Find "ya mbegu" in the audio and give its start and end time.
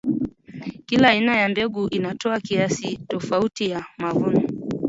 1.37-1.87